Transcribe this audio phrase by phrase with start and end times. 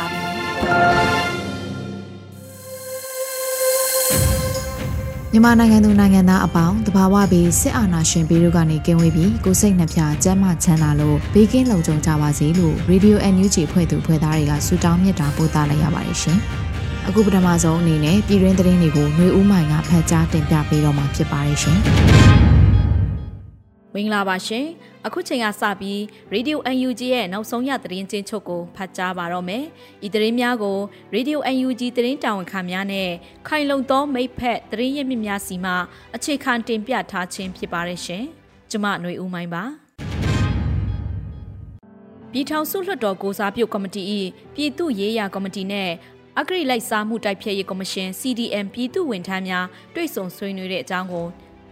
[5.33, 16.37] မြန်မာနိုင်ငံသူနိုင်ငံသားအပေါင်းတဘာဝပြီးစစ်အာဏာရှင်ပြည်တို့ကနေကင်းဝေးပြီးကိုစိတ်နှဖျားစမ်းမချမ်းသာလို့ဘေးကင်းလုံခြုံကြပါစေလို့ Radio NUG ဖွဲ့သူဖွဲ့သားတွေကဆုတောင်းမြတ်တာပို့သလိုက်ရပါတယ်ရှင်။
[17.07, 21.77] အခုပထမဆုံးအနေနဲ့ပြည်တွင်းသတင်းတွေကိုຫນွေဦးမိုင်ကဖတ်ကြားတင်ပြပေးတော့မှာဖြစ်ပါတယ်ရှင်။
[23.93, 24.65] မင်္ဂလာပါရှင်
[25.07, 25.99] အခုချိန်ကစပြီး
[26.33, 29.65] Radio UNG ရဲ့နောက်ဆုံးရသတင်းချင်းချုပ်ကိုဖတ်ကြားပါတော့မယ်
[30.05, 30.77] ဤသတင်းများကို
[31.15, 33.09] Radio UNG သတင်းတာဝန်ခံများနဲ့
[33.47, 35.73] ခိုင်လုံသောမိဖက်သတင်းရမြစ်များစီမှ
[36.15, 38.23] အခြေခံတင်ပြထားခြင်းဖြစ်ပါတယ်ရှင်
[38.71, 39.63] ကျွန်မຫນွေဦးမိုင်းပါ
[42.31, 44.03] ပြည်ထောင်စုလွှတ်တော်ကိုစားပြုကော်မတီ၏
[44.55, 45.89] ပြည်သူ့ရေးရာကော်မတီနဲ့
[46.39, 51.27] အဂရိလိုက်စားမှုတိုက်ဖျက်ရေးကော်မရှင် CDM ပြည်သူ့ဝန်ထမ်းများတွေ့ဆုံဆွေးနွေးတဲ့အကြောင်းကို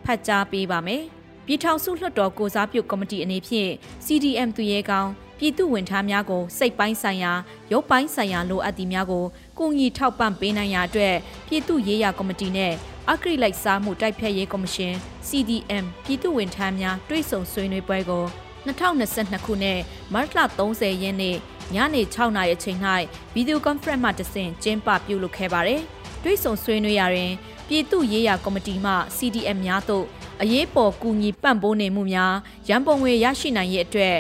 [0.06, 1.06] ဖတ်ကြားပေးပါမယ်။
[1.46, 3.72] ပြည်ထောင်စုလွှတ်တော်ကိုစားပြုကော်မတီအနေဖြင့်
[4.06, 7.32] CDM သူရဲကောင်းပြည်သူဝန်ထမ်းများကိုစိတ်ပိုင်းဆိုင်ရာ
[7.72, 9.26] ရုပ်ပိုင်းဆိုင်ရာလိုအပ်သည်များကို
[9.60, 11.16] ကုညီထောက်ပံ့ပေးနိုင်ရာအတွက်
[11.48, 12.74] ပြည်သူရေးရာကော်မတီနဲ့
[13.10, 14.94] အဂရိလိုက်စားမှုတိုက်ဖျက်ရေးကော်မရှင်
[15.28, 18.26] CDM ပြည်သူဝန်ထမ်းများတွဲဆုံဆွေးနွေးပွဲကို
[18.66, 19.80] 2022ခုနှစ်
[20.14, 21.36] မတ်လ30ရက်နေ့
[21.76, 22.80] ညနေ6နာရီအချိန်၌
[23.34, 25.82] ဗီဒီယိုကွန်ဖရင့်မှတဆင့်ကျင်းပပြုလုပ်ခဲ့ပါတယ်။
[26.24, 27.32] တွဲဆုံဆွေးနွေးရာတွင်
[27.68, 30.06] ပြည်သူရေးရာကော်မတီမှ CDM များသို့
[30.42, 32.34] အရေးပေါ်ကူညီပံ့ပိုးနေမှုများ
[32.68, 34.18] ရန်ပုံငွေရရှိနိုင်ရဲ့အတွက်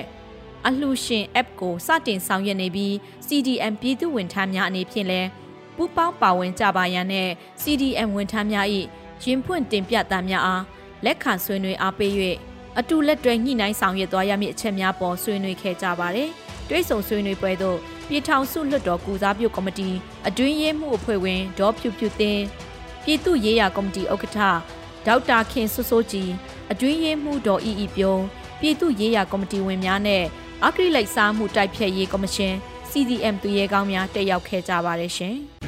[0.65, 2.93] အလှူရှင် app ကိုစတင်ဆောင်ရွက်နေပြီး
[3.27, 5.27] CDM ပြည်သူဝန်ထမ်းများအနေဖြင့်လည်း
[5.75, 7.29] ပူးပေါင်းပါဝင်ကြပါရန်နဲ့
[7.61, 8.67] CDM ဝန်ထမ်းများ၏
[9.23, 10.63] ရင်ဖွင့်တင်ပြတာများအား
[11.05, 12.11] လက်ခံဆွေးနွေးအားပေး၍
[12.79, 16.29] အတူလက်တွဲညှိနှိုင်းဆောင်ရွက်သွားရမည့်အချက်များပေါ်ဆွေးနွေးခဲ့ကြပါတယ်။
[16.69, 19.89] တွဲဆုံဆွေးနွေးပွဲသို့ပြည်ထောင်စုလွှတ်တော်ကူစားပြုကော်မတီ
[20.27, 22.43] အတွင်းရေးမှုအဖွဲ့ဝင်ဒေါ်ဖြူဖြူသင်း
[23.03, 24.39] ပြည်သူ့ရေးရာကော်မတီဥက္ကဋ္ဌ
[25.05, 26.29] ဒေါက်တာခင်စိုးစိုးကြည်
[26.71, 28.23] အတွင်းရေးမှူးတော်အီအီပြုံး
[28.59, 30.23] ပြည်သူ့ရေးရာကော်မတီဝင်များနဲ့
[30.65, 32.53] အဂရိလိုက်စားမှုတိုက်ဖျက်ရေးကော်မရှင်
[32.91, 35.35] CDM သူရဲကောင်းများတက်ရောက်ခဲ့ကြပါတယ်ရှင်။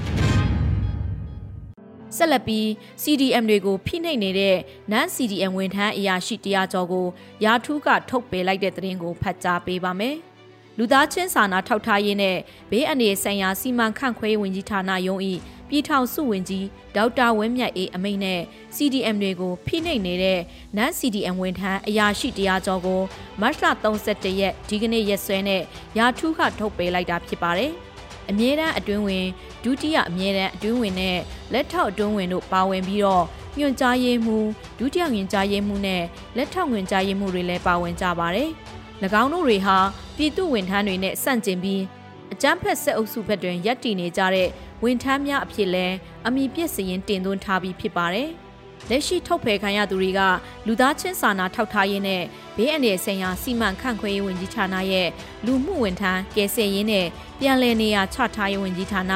[2.18, 2.66] ဆက်လက်ပြီး
[3.04, 4.56] CDM တွေကိုဖိနှိပ်နေတဲ့
[4.92, 7.08] non CDM ဝန်ထမ်းအရာရှိတရားကျော်ကို
[7.46, 10.18] ရာထူးကထုတ်ပယ်လိုက်တဲ့သတင်းကိုဖတ်ကြားပေးပါမယ်။
[10.78, 12.38] လူသားချင်းစာနာထောက်ထားရေးနဲ့
[12.72, 15.18] ဘေးအန္တရာယ်ဆိုင်ရာစီမံခန့်ခွဲရေးဝန်ကြီးဌာနယုံ၏
[15.72, 16.66] ပြည်ထောင်စုဝန်ကြီး
[16.96, 18.42] ဒေါက်တာဝင်းမြတ်အေးအမိန့်နဲ့
[18.76, 20.40] CDM တွေကိုဖိနှိပ်နေတဲ့
[20.78, 23.02] non CDM ဝန်ထမ်းအရာရှိတရားကျော်ကို
[23.42, 23.66] မတ်လ
[24.04, 25.62] 31ရက်ဒီကနေ့ရက်စွဲနဲ့
[25.98, 27.72] ရာထူးခထုတ်ပေးလိုက်တာဖြစ်ပါတယ်။
[28.30, 29.26] အမြဲတမ်းအတွင်းဝင်
[29.64, 31.18] ဒုတိယအမြဲတမ်းအတွင်းဝင်နဲ့
[31.54, 33.26] လက်ထောက်အတွင်းဝင်တို့ပါဝင်ပြီးတော့
[33.58, 34.48] ညွှန်ကြားရေးမှူး
[34.80, 36.04] ဒုတိယညွှန်ကြားရေးမှူးနဲ့
[36.38, 38.50] လက်ထောက်ညွှန်ကြားရေးမှူးတွေလည်းပါဝင်ကြပါတယ်။၎
[39.22, 39.78] င်းတို့တွေဟာ
[40.16, 41.82] ပြည်သူဝန်ထမ်းတွေနဲ့ဆန့်ကျင်ပြီး
[42.34, 44.50] အကြမ်းဖက်ဆက်အုပ်စုဘက်တွင်ရပ်တည်နေကြတဲ့
[44.84, 45.88] ဝန်ထမ်းများအဖြစ်လဲ
[46.28, 48.30] အမိပြစ်စရင်တင်သွင်းထားပြီးဖြစ်ပါတယ်။
[48.90, 50.22] လက်ရှိထုတ်ဖယ်ခံရသူတွေက
[50.68, 52.24] လူသားချင်းစာနာထောက်ထားရေးနဲ့
[52.58, 55.10] ဘေးအန္တရာယ်ဆိုင်ရာစီမံခန့်ခွဲရေးဝန်ကြီးဌာနရဲ့
[55.46, 57.08] လူမှုဝန်ထမ်းကယ်ဆယ်ရေးနဲ့
[57.40, 59.14] ပြန်လည်နေရာချထားရေးဝန်ကြီးဌာန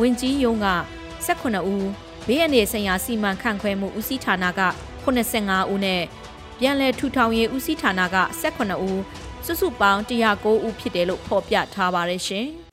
[0.00, 0.68] ဝန်ကြီးရုံးက
[1.26, 1.88] 18ဦး
[2.26, 4.50] ဘေးအန္တရာယ်ဆိုင်ရာစီမံခန့်ခွဲမှုဦးစီးဌာနက
[5.04, 6.02] 85ဦးနဲ့
[6.60, 8.06] ပြန်လည်ထူထောင်ရေးဦးစီးဌာနက
[8.42, 9.00] 18ဦး
[9.48, 12.46] စုစုပေါင်း109ဦးဖြစ်တယ်လို့ဖော်ပြထားပါတယ်ရှင်။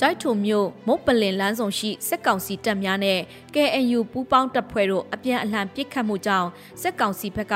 [0.00, 3.20] ကြိုက်ထုံမြို့မုတ်ပလင်လမ်းဆောင်ရှိစက်ကောင်စီတပ်များနဲ့
[3.54, 6.48] KNU ပူးပေါင်းတပ်ဖွဲ့တို့အပြန်အလှန်ပစ်ခတ်မှုကြောင့်
[6.82, 7.54] စက်ကောင်စီဘက်က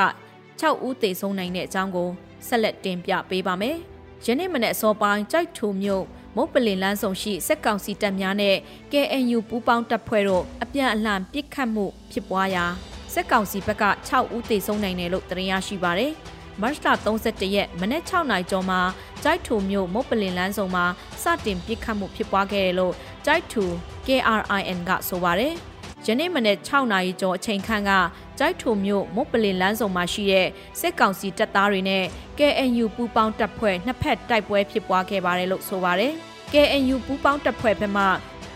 [0.49, 2.09] 6ဦးသေဆုံးနိုင်တဲ့အကြောင်းကို
[2.47, 3.77] ဆက်လက်တင်ပြပေးပါမယ်။
[4.25, 6.03] ယနေ့မနေ့အစောပိုင်းကြိုက်ထုံမြို့
[6.35, 8.55] မုတ်ပလင်လမ်းဆောင်ရှိစက်ကောင်စီတပ်များနဲ့
[8.91, 12.65] KNU ပူးပေါင်းတပ်ဖွဲ့တို့အပြန်အလှန်ပစ်ခတ်မှုဖြစ်ပွားရာ
[13.13, 16.13] စက်ကောင်စီဘက်က6ဦးသေဆုံးနိုင်တယ်လို့သိရရှိပါရတယ်။
[16.61, 16.77] မတ်လ
[17.21, 18.81] 31ရက်မနေ့6နိုင်ကျော်မှာ
[19.23, 20.85] ကြိုက်ထူမြို့မုတ်ပလင်လန်းဆောင်မှာ
[21.23, 22.93] စတင်ပစ်ခတ်မှုဖြစ်ပွားခဲ့တယ်လို့
[23.25, 23.63] ကြိုက်ထူ
[24.07, 25.53] KRIN ကဆိုပါတယ်။
[26.05, 27.91] ယနေ့မနေ့6နာရီကျော်အချိန်ခန့်က
[28.39, 30.47] ကြိုက်ထူမြို့မုတ်ပလင်လန်းဆောင်မှာရှိတဲ့
[30.79, 32.03] စစ်ကောင်စီတပ်သားတွေနဲ့
[32.37, 36.13] KNU ပူးပေါင်းတပ်ဖွဲ့နှစ်ဖက်တိုက်ပွဲဖြစ်ပွားခဲ့ပါတယ်လို့ဆိုပါတယ်။
[36.53, 38.05] KNU ပူးပေါင်းတပ်ဖွဲ့ဘက်မှ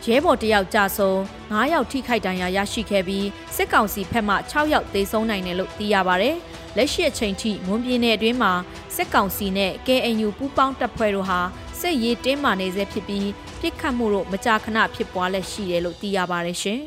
[0.06, 6.32] ရဲဘော်တယောက်ကြာဆုံး9ယောက်ထိခိုက်ဒဏ်ရာရရှိခဲ့ပြီးစစ်ကောင်စီဘက်မှ6ယောက်သေဆုံးနိုင်တယ်လို့သိရပါဗျ။
[6.78, 8.52] လက်ရှိအချိန်ထိမွန်ပြည်နယ်အတွင်းမှာ
[8.96, 11.40] စစ်ကောင်စီနဲ့ KNU ပူးပေါင်းတပ်ဖွဲ့တို့ဟာ
[11.80, 13.30] စစ်ရေးတင်းမာနေဆဲဖြစ်ပြီး
[13.60, 16.80] ပြစ်ခတ်မှုတို့မကြာခဏဖြစ်ပွားလက်ရှိတယ်လို့သိရပါတယ်ရှင်။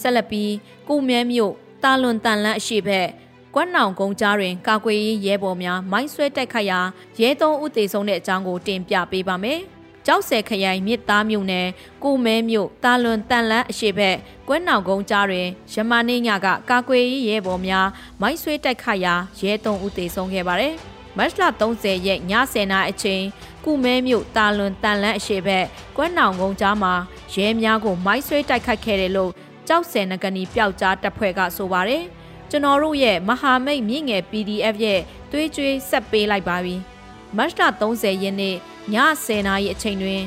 [0.00, 0.52] ဆက်လက်ပြီး
[0.88, 1.52] ကိုမြဲမြို့
[1.82, 3.08] တာလွန်တန်လန်းအရှိဘက်
[3.54, 6.80] ကွမ်းနောင်ကုန်းကြားတွင် ကာကွယ်ရေးရဲဘော်များမိုင်းဆွဲတိုက်ခိုက်ရာ
[7.20, 9.60] ရဲသုံးဦးသေဆုံးတဲ့အကြောင်းကိုတင်ပြပေးပါမယ်။
[10.06, 11.68] ကြောက်ဆယ်ခရိုင်မြစ်သားမြို့နယ်
[12.04, 14.16] ကိုမဲမြို့တာလွန်တန်လန်းအရှိဘက်
[14.48, 17.88] ကွမ်းနောင်ကုန်းကြားတွင်ယမနေ့ညကကာကွယ်ရေးရဲဘော်များ
[18.20, 20.74] မိုင်းဆွဲတိုက်ခိုက်ရာရဲသုံးဦးသေဆုံးခဲ့ပါတယ်။
[21.16, 23.22] မတ်လ30ရက်ည10:00နာရီအချိန်
[23.64, 25.64] ကုမဲမြို့တာလွန်တန်လန်းအရှိဘက်
[25.96, 26.94] ကွမ်းနောင်ကုန်းကြားမှာ
[27.34, 29.32] ရဲများကိုမိုင်းဆွဲတိုက်ခိုက်ခဲ့တယ်လို့
[29.68, 32.02] ကြောက်စင်နဂနီပျောက်ကြားတပ်ဖွဲ့ကဆိုပါတယ်။
[32.50, 36.76] ကျွန်တော်တို့ရဲ့မဟာမိတ်မြင့်ငယ် PDF ရဲ့သွေးကြွေးဆက်ပေးလိုက်ပါပြီ။
[37.36, 38.56] မတ်လ30ရက်နေ့
[38.92, 40.22] ည10:00နာရီအချိန်တွင်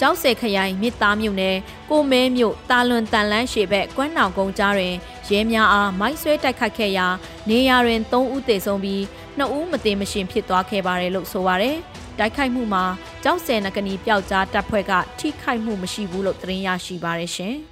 [0.00, 1.56] ကျောက်ဆယ်ခရိုင်မြစ်သားမြို့နယ်
[1.90, 4.94] ကိုမဲမြို့တာလွန်တန်လန်းရှေဘက်ကွမ်းနောင်ကုန်းကြားတွင်
[5.30, 7.06] ရဲများအားမိုင်းဆွဲတိုက်ခတ်ခဲ့ရာ
[7.48, 9.00] နေရာတွင်3ဦးသေဆုံးပြီး
[9.38, 11.76] 2ဦးမသေမရှင်ဖြစ်သွားခဲ့ပါတယ်လို့ဆိုပါတယ်။
[12.18, 12.84] တိုက်ခိုက်မှုမှာ
[13.24, 17.56] ကျောက်ဆယ်နဂနီပျောက်ကြားတပ်ဖွဲ့ကထိခိုက်မှုမရှိဘူးလို့သတင်းရရှိပါတယ်ရှင်။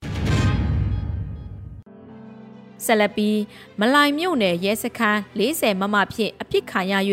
[2.84, 3.38] ဆက်လက်ပြီး
[3.80, 6.94] မလိုင်မြို့နယ်ရဲစခန်း40မမဖြင့်အပြစ်ခံရ၍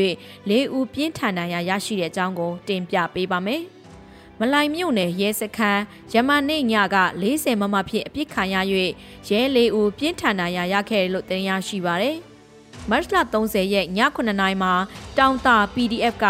[0.50, 3.62] ၄ဦးပြင်းထန်ဒဏ်ရာရရှိတဲ့အကြောင်းကိုတင်ပြပေးပါမယ်။
[4.40, 5.82] မလိုင်မြို့နယ်ရဲစခန်း
[6.14, 8.56] ရမနေ့ညက40မမဖြင့်အပြစ်ခံရ၍
[9.30, 12.18] ရဲ၄ဦးပြင်းထန်ဒဏ်ရာရခဲ့တယ်လို့တင်ရရှိပါရယ်။
[12.90, 14.74] မတ်လ30ရက်ည9နာရီမှာ
[15.18, 16.28] တောင်တာ PDF က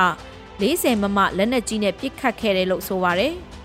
[0.62, 3.36] 40မမလက်နက်ကြီးနဲ့ပစ်ခတ်ခဲ့တယ်လို့ဆိုပါရယ်။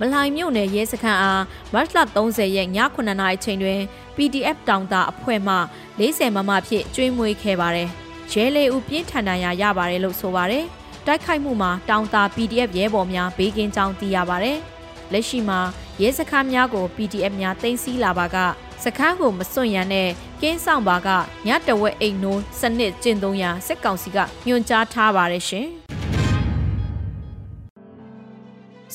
[0.00, 1.42] မလှိုင်မြို့နယ်ရဲစခန်းအား
[1.72, 3.80] မတ်လ30ရက်ည9နာရီချိန်တွင်
[4.16, 5.54] PDF တောင်တာအဖွဲ့မှ
[5.98, 7.88] 40မမဖြင့်ကျွေးမွေးခဲ့ပါတယ်။
[8.32, 10.64] ရဲလေဦးပြင်းထန်ဒဏ်ရာရပါတယ်လို့ဆိုပါတယ်။
[11.06, 14.58] တိုက်ခိုက်မှုမှာတောင်တာ PDF ရဲဘော်များဘေးကင်းကြောင်းသိရပါတယ်။
[15.12, 15.60] လက်ရှိမှာ
[16.00, 18.36] ရဲစခန်းများကို PDF များတင်စီလာပါက
[18.84, 20.08] စခန်းကိုမစွန့်ရန်နဲ့
[20.42, 21.08] ကင်းဆောင်ပါက
[21.46, 25.68] ညတဝက်အိမ်နိုးစနစ်ကျင့်သုံးရန်စစ်ကောင်စီကညွှန်ကြားထားပါတယ်ရှင်။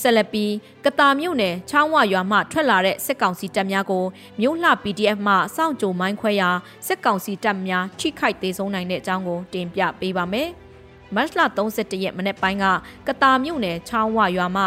[0.02, 0.54] ဆက်လက်ပြီး
[0.86, 4.06] ကတာမြို့နယ်ချောင်းဝရွာမှထွက်လာတဲ့စစ်ကောင်စီတပ်များကို
[4.40, 6.50] မြို့လှ PDF မှစောင့်ကြိုမိုင်းခွဲရာ
[6.88, 10.50] စစ်ကောင်စီတပ်များထိခိုက်သေးဆုံးနိုင်တဲ့အကြောင်းကိုတင်ပြပေးပါမယ်။
[11.16, 12.66] မတ်လ31ရက်မနေ့ပိုင်းက
[13.08, 14.66] ကတာမြို့နယ်ချောင်းဝရွာမှ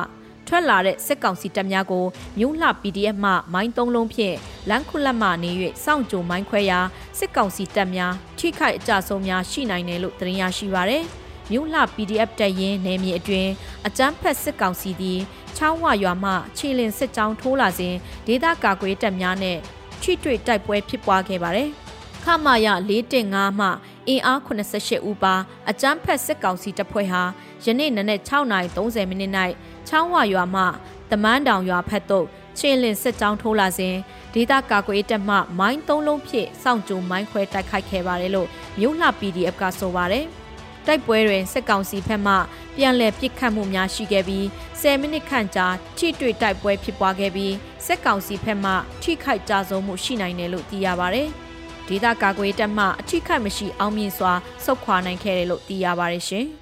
[0.48, 2.04] ထွက်လာတဲ့စစ်ကောင်စီတပ်များကို
[2.38, 4.36] မြို့လှ PDF မှမိုင်းသုံးလုံးဖြင့်
[4.68, 5.50] လမ်းခုလက်မှနေ၍
[5.84, 6.78] စောင့်ကြိုမိုင်းခွဲရာ
[7.18, 11.04] စစ်ကောင်စီတပ်များထိခိုက်အကြဆုံးများရှိနိုင်တယ်လို့သတင်းရရှိပါရယ်။
[11.50, 13.50] မြို့လှ PDF တပ်ရင်းနယ်မြေအတွင်း
[13.86, 15.20] အကြမ်းဖက်စစ်ကောင်စီသည်
[15.56, 17.94] ချောင်းဝရွာမှခြေလင်စစ်ကြောင်းထိုးလာစဉ်
[18.26, 19.58] ဒေသကာကွယ်တပ်များနဲ့
[20.02, 21.70] ထိတွေ့တိုက်ပွဲဖြစ်ပွားခဲ့ပါတယ်။
[22.24, 22.66] ခမာယ
[23.10, 23.68] 415မှ
[24.08, 25.34] အင်အား88ဦးပါ
[25.70, 27.22] အကြမ်းဖက်စစ်ကောင်စီတပ်ဖွဲ့ဟာ
[27.64, 29.32] ယနေ့နနက်6:30မိနစ်၌
[29.88, 30.62] ချောင်းဝရွာမှ
[31.10, 32.26] တမန်းတောင်ရွာဖက်သို့
[32.58, 33.94] ခြေလင်စစ်ကြောင်းထိုးလာစဉ်
[34.34, 38.48] ဒေသကာကွယ်တပ်မှမိုင်း၃လုံးဖြင့်စောင့်ကြိုမိုင်းခွဲတိုက်ခိုက်ခဲ့ပါတယ်လို့
[38.78, 40.26] မြို့လှ PDF ကဆိုပါတယ်။
[40.86, 42.34] တိုက်ပွဲတွင်စစ်ကောင်စီဘက်မှ
[42.76, 44.44] ပြန်လည်ပစ်ခတ်မှုများရှိခဲ့ပြီး
[44.80, 45.66] 10မိနစ်ခန့်ကြာ
[45.96, 47.54] ထိတွေ့တိုက်ပွဲဖြစ်ပွားခဲ့ပြီး
[47.86, 48.72] စစ်ကောင်စီဘက်မှ
[49.02, 51.22] ထိခိုက်ကြဆုံးမှုရှိနိုင်တယ်လို့သိရပါဗျ။
[51.88, 54.32] ဒေသကာကွယ်တပ်မှအထိခိုက်မရှိအောင်မြင်စွာ
[54.64, 56.46] ဆုတ်ခွာနိုင်ခဲ့တယ်လို့သိရပါတယ်ရှင်။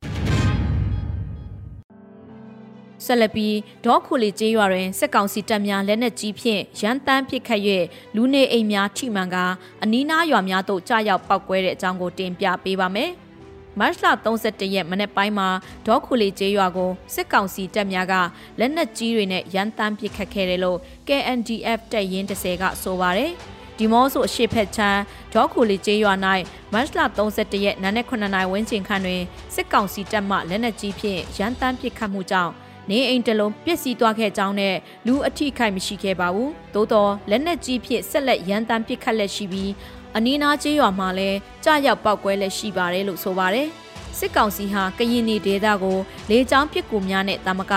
[3.05, 7.63] ဆက်လက်ပြီးဒေါခုလီကျေးရွာတွင်စစ်ကောင်စီတပ်များလက်နက်ကြီးဖြင့်ရန်တမ်းပစ်ခတ်၍
[8.17, 9.37] လူနေအိမ်များထိမှန်က
[9.83, 13.13] အနီးနားရွာများသို့ကြားရောက်ပောက်ကွဲတဲ့အကြောင်းကိုတင်ပြပေးပါမယ်။
[13.81, 13.95] မတ်လ
[14.37, 15.49] 31ရက်မနေ့ပိုင်းမှာ
[15.87, 18.15] ဒေါခုလီကျေးရွာကိုစစ်ကောင်စီတပ်များက
[18.59, 20.79] လက်နက်ကြီးတွေနဲ့ရန်တမ်းပစ်ခတ်ခဲ့တယ်လို့
[21.09, 23.33] KNDF တပ်ရင်း30ကဆိုပါတယ်။
[23.79, 25.01] ဒီမော့ဆိုအရှိဖက်ချမ်း
[25.33, 26.15] ဒေါခုလီကျေးရွာ၌
[26.73, 29.23] မတ်လ31ရက်နနက်9နာရီဝန်းကျင်ခန့်တွင်
[29.55, 32.53] စစ်ကောင်စီတပ်မှလက်နက်ကြီးဖြင့်ရန်တမ်းပစ်ခတ်မှုကြောင့်
[32.91, 34.77] နေအိမ်တလုံးပျက်စီးသွားခဲ့ကြောင်းနဲ့
[35.07, 39.71] လူအထိခိုက်မရှိခဲ့ပါဘူး။သို့သောလက်နက်ကြီးဖြင့်ဆက်လက်ရန်တမ်းပစ်ခတ်လက်ရှိပြီး
[40.17, 43.69] အနီးနားကျေးရွာမှာလည်းကြာရောက်ပောက်ကွဲလက်ရှိပါတယ်လို့ဆိုပါတယ်။
[44.19, 45.99] စစ်ကောင်စီဟာကရင်နေဒေသကို
[46.31, 47.73] လေကြောင်းပစ်ကူများနဲ့တာမက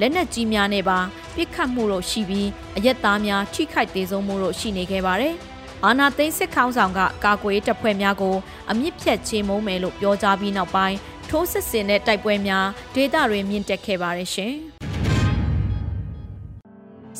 [0.00, 0.98] လက်နက်ကြီးများနဲ့ပါ
[1.34, 5.34] ပစ်ခတ်မှုတို့ရှိပြီးအရက်သားများထိခိုက်သေးဆုံးမှုတို့ရှိနေခဲ့ပါတယ်။
[5.84, 8.36] အာနာသိန်းစစ်ခေါင်းဆောင်ကကာကွယ်တပ်ဖွဲ့များကို
[8.70, 10.96] အမြင့်ဖြတ်ချေမှုန်းမယ်လို့ပြောကြားပြီးနောက်ပိုင်း
[11.30, 14.54] ထိုးစစ်ဆင်တဲ့တိုက်ပွဲများဒေသတွင်မြင့်တက်ခဲ့ပါတယ်ရှင်။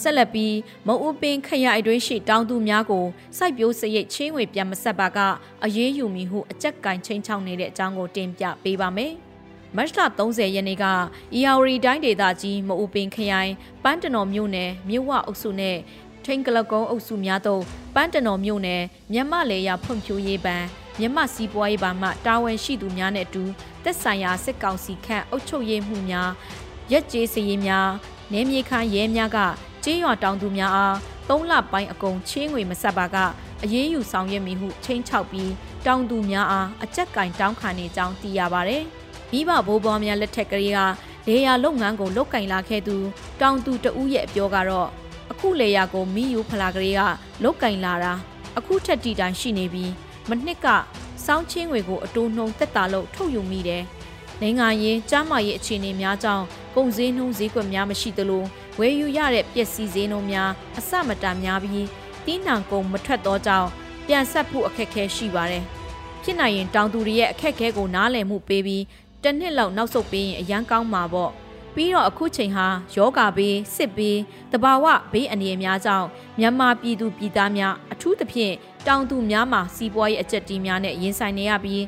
[0.00, 3.04] ဆက်လက်ပြီးမအူပင်ခရိုင်အတွင်းရှိတောင်သူများကို
[3.38, 5.18] စိုက်ပျိုးစရိတ်ချင်းဝေပြန်မဆက်ပါက
[5.64, 9.14] အရေးယူမည်ဟုအကြက်ကင်ချင်းချောင်းနေတဲ့အကြောင်းကိုတင်ပြပေးပါမယ်။
[9.76, 10.86] မတ်လ30ရက်နေ့က
[11.36, 13.52] EAWRI တိုင်းဒေသကြီးမအူပင်ခရိုင်
[13.84, 15.78] ပန်းတနော်မြို့နယ်မြို့ဝအုပ်စုနဲ့
[16.24, 17.62] ထိန်ကလကုန်းအုပ်စုများသို့
[17.94, 20.64] ပန်းတနော်မြို့နယ်မြန်မာလေယာဖွံ့ဖြိုးရေးဘဏ်
[20.98, 23.44] မြန်မာစီးပွားရေးဘဏ်မှတာဝန်ရှိသူများနဲ့အတူ
[23.84, 26.30] သက်ဆိုင်ရာစစ်ကောင်စီခန့်အုပ်ချုပ်ရေးမှုများ
[26.92, 27.88] ရက်ကျေးစည်ရင်များ
[28.32, 29.38] နေမြေခန်းရဲများက
[29.86, 30.94] ကြေးရွာတောင်သူများအား
[31.28, 33.16] ၃လပိုင်းအကုန်ချင်းငွေမဆက်ပါက
[33.64, 35.52] အရေးယူဆောင်ရွက်မိဟုချိန်ချောက်ပြီး
[35.86, 38.76] တောင်သူများအားအကြက်ကင်တောင်းခံနေကြောင်းသိရပါဗျ။
[39.32, 40.78] မိဘဘိုးဘွားများလက်ထက်ကလေးက
[41.28, 42.96] လေယာလုပ်ငန်းကိုလုပ်ကင်လာခဲ့သူ
[43.40, 44.88] တောင်သူတဦးရဲ့အပြောကတော့
[45.32, 47.00] အခုလေယာကိုမိယူဖလာကလေးက
[47.42, 48.12] လုတ်ကင်လာတာ
[48.58, 49.92] အခုထက်တီတိုင်းရှိနေပြီး
[50.28, 50.66] မနှစ်က
[51.24, 53.82] စောင်းချင်းငွေကိုအတိုးနှုံတက်တာလို့ထုတ်ယူမိတယ်။
[54.40, 58.44] နိုင်ငံရေးကျန်းမာရေးအခြေအနေများကြောင့်ကုန်စည်နှုန်းဈေးကွက်များမရှိသလို
[58.78, 61.88] ဝယ်ယူရတဲ့ပစ္စည်းဈေးနှုန်းများအဆမတန်များပြီး
[62.24, 63.68] တီးနှံကုန်မထွက်သောကြောင့်
[64.06, 65.64] ပြန်ဆက်ဖို့အခက်အခဲရှိပါတယ်။
[66.22, 68.84] ဖြစ်နိုင်ရင်တောင်သူတွေရဲ့အခက်အခဲကိုနားလည်မှုပေးပြီး
[69.22, 71.32] တစ်နှစ်လောက်နောက်ဆုတ်ပေးရင်အရန်ကောင်းမှာပေါ့။
[71.74, 74.18] ပြီးတော့အခုချိန်ဟာယောဂဘေးစစ်ဘေး
[74.52, 76.06] တဘာဝဘေးအနေအများကြောင့်
[76.38, 78.54] မြန်မာပြည်သူပြည်သားများအထူးသဖြင့်
[78.86, 81.82] တောင်သူများမှာစီးပွားရေးအကျက်တီးများနဲ့ရင်ဆိုင်နေရပြီး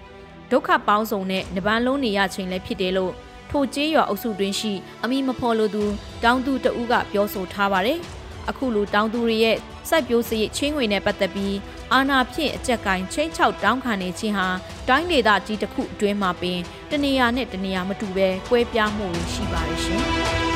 [0.51, 3.13] ဒုက္ခပေါင်းစုံနဲ့နှပန်းလုံးနေရချိန်လည်းဖြစ်တယ်လို့
[3.51, 4.73] ထိုကျေးရွာအုပ်စုတွင်ရှိ
[5.05, 5.85] အမိမဖော်လို့သူ
[6.25, 7.99] တောင်သူတဦးကပြောဆိုထားပါတယ်။
[8.51, 9.57] အခုလိုတောင်သူတွေရဲ့
[9.89, 11.57] စိုက်ပျိုးစရိတ်ချင်းငွေနဲ့ပတ်သက်ပြီး
[11.93, 14.49] အာနာဖြင့်အကြက်ကင်ချင်းချောက်တောင်းခံနေခြင်းဟာ
[14.89, 16.59] တိုင်းဒေသကြီးတစ်ခုအတွင်းမှာပင်
[16.91, 20.03] တနေရာနဲ့တနေရာမတူပဲကွဲပြားမှုရှိပါတယ်ရှင်။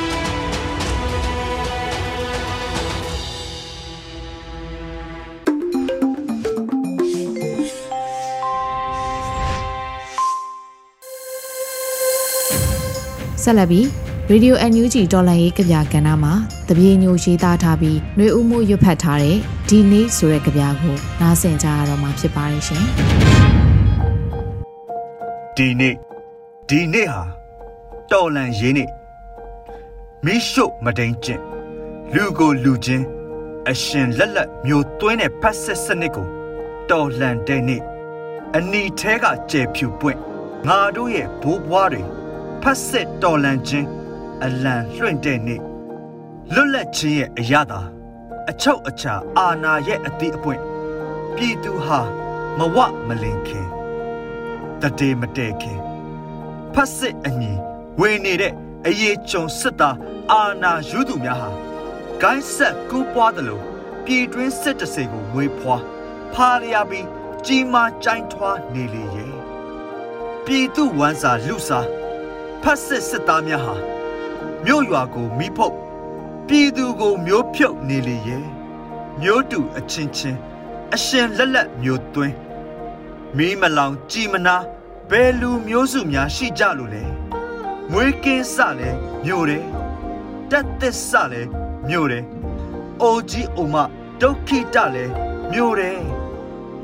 [13.45, 13.87] ဆက်လက်ပြီး
[14.31, 16.33] Radio NUG တော်လန်ရေးကြပြကဏ္ဍမှာ
[16.69, 19.37] တပြေညိုရေးသားထားပြီးနှွေဦးမှုရွတ်ဖတ်ထားတဲ့
[19.69, 22.85] ဒီနေ့ဆိုတဲ့ကြပြကိုနားဆင်ကြရတော့မှာဖြစ်ပါတယ်ရှင်။
[25.57, 25.95] ဒီနေ့
[26.69, 27.23] ဒီနေ့ဟာ
[28.11, 28.89] တော်လန်ရေးနေ့
[30.25, 31.43] မိရှုမတိန်ကျင့်
[32.15, 33.05] လူကိုလူချင်း
[33.71, 36.27] အရှင်လက်လက်မျိုးသွင်းတဲ့ဖတ်ဆက်စနစ်ကို
[36.91, 37.83] တော်လှန်တဲ့နေ့
[38.57, 40.19] အနီထဲကကျဲဖြူပွင့်
[40.69, 42.03] ငါတို့ရဲ့ဘိုးဘွားတွေ
[42.63, 43.89] ဖတ်ဆက်တော်လှန်ခြင်း
[44.45, 45.61] အလံလွှင့်တဲ့နေ့
[46.55, 47.81] လွတ်လပ်ခြင်းရဲ့အရသာ
[48.51, 50.63] အချုပ်အချာအာနာရဲ့အတိအပွင့်
[51.37, 52.01] ပြည်သူဟာ
[52.59, 52.79] မဝ
[53.09, 53.69] မလင်ခင်
[54.81, 55.81] တတေမတဲခင်
[56.75, 57.53] ဖတ်စစ်အညီ
[58.01, 58.55] ဝင်နေတဲ့
[58.87, 59.97] အရေးကြုံစစ်သား
[60.33, 61.51] အာနာယူသူများဟာ
[62.21, 63.65] ဂိုင်းဆက်ကူးပွားတယ်လို့
[64.05, 65.83] ပြည်တွင်းစစ်တစေကိုမွေးဖွား
[66.35, 67.09] ဖားရပြီး
[67.47, 69.35] ကြီးမားကြိုင်းထွားနေလေရဲ့
[70.45, 71.89] ပြည်သူဝမ်းစာလူစား
[72.63, 73.75] ဖတ်စစ်စစ်သားများဟာ
[74.65, 75.77] မြို့ရွာကိုမိဖုတ်
[76.47, 78.45] ပြည်သူကိုမျိုးဖြုတ်နေလေရဲ့
[79.21, 80.39] မျိုးတူအချင်းချင်း
[80.95, 82.35] အရှင်လက်လက်မျိုးသွင်း
[83.37, 84.57] မီးမလောင်ကြည်မနာ
[85.11, 87.05] ဘယ်လူမျိုးစုများရှိကြလို့လဲ
[87.91, 88.91] မွေးကင်းစလဲ
[89.25, 89.65] မြို့တယ်
[90.51, 91.43] တက်သစ်စလဲ
[91.89, 92.25] မြို့တယ်
[93.03, 93.77] အိုကြီးအိုမ
[94.21, 95.05] ဒုက္ခိတလဲ
[95.53, 95.99] မြို့တယ်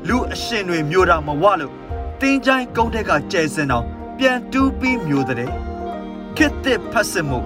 [0.07, 1.73] လူအရှင်တွေမြို့တာမဝလို့
[2.21, 3.85] တင်းချိုင်းကုန်းထက်ကကျဲစင်အောင်
[4.17, 5.68] ပြန်တူးပြီးမြို့တဲ့
[6.37, 7.39] ခစ်တဲ့ဖတ်စမှု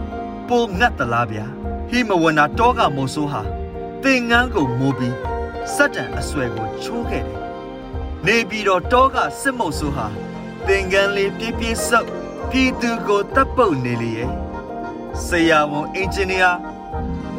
[0.47, 1.45] ပိုငတ်တလားဗျာ
[1.89, 3.41] ဟိမဝနာတောကမုံဆိုးဟာ
[4.03, 5.15] သင်ငန်းကိုမိုးပြီး
[5.75, 7.41] စက်တံအဆွဲကိုချိုးခဲ့တယ်
[8.25, 10.07] နေပြီးတော့တောကစစ်မုံဆိုးဟာ
[10.67, 12.09] သင်ငန်းလေးပြပြဆောက်
[12.49, 14.31] ပြည်သူကိုတပ်ပုတ်နေလေရဲ့
[15.25, 16.51] ဆရာဝန်အင်ဂျင်နီယာ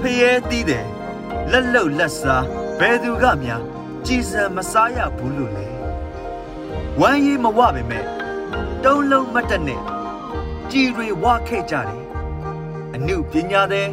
[0.01, 0.87] ဖျဲတီးတယ်
[1.51, 2.45] လက်လုတ်လက်စား
[2.79, 3.63] ဘယ်သူကများ
[4.07, 5.69] ကြည်စံမစားရဘူးလို့လေ
[7.01, 8.05] ဝမ်းရည်မဝပါပဲမဲ့
[8.85, 9.81] တုံးလုံးမတ်တက်နဲ့
[10.74, 12.06] ကြည်တွေဝခဲ့ကြတယ်
[12.96, 13.88] အနုပညာတဲ့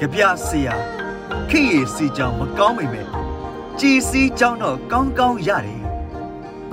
[0.00, 0.74] ကြပြဆရာ
[1.50, 3.08] ခိရစီကြောင်မကောင်းမိမဲ့
[3.80, 5.82] ကြည်စီကြောင်တော့ကောင်းကောင်းရတယ်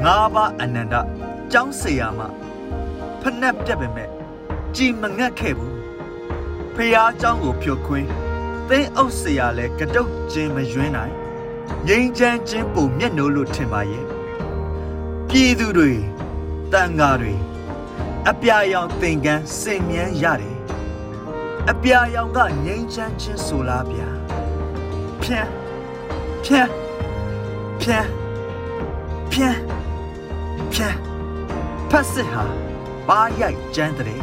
[0.03, 0.95] ငါးပါးအနန္တ
[1.51, 2.19] ကျောင်းဆရာမ
[3.21, 4.09] ဖနှက်ပြက်ပဲမဲ့
[4.75, 5.75] ကြည်မငတ်ခဲ့ဘူး
[6.75, 8.09] ဖះเจ้าကိုဖြုတ်ခွင်း
[8.69, 11.13] သင်းအုပ်ဆရာလဲကတုတ်ခြင်းမယွင်းနိုင်
[11.87, 14.05] ငိမ့်ချမ်းခြင်းပုံမျက်နှိုးလို့ထင်ပါရဲ့
[15.29, 15.91] ပြည်သူတွေ
[16.71, 17.33] တန်ဃာတွေ
[18.28, 20.58] အပြာရောင်သင်္ကန်းစင်မြန်းရတယ်
[21.70, 24.08] အပြာရောင်ကငိမ့်ချမ်းခြင်းဆိုလားဗျာ
[25.22, 25.50] ဖြန်း
[26.44, 26.70] ဖြန်း
[27.80, 28.08] ဖြန်း
[29.30, 29.58] ဖြန်း
[30.72, 30.98] ဖြန်း
[31.90, 32.44] ဖတ်စစ်ဟာ
[33.08, 34.20] ပါရိုက်ကျန်းတဲ့